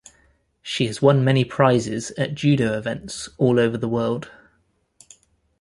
[0.63, 4.31] She has won many prizes at Judo events all over the world.